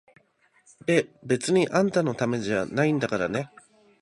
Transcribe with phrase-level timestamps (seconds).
[0.87, 3.51] べ、別にあんたのためじゃないんだからね！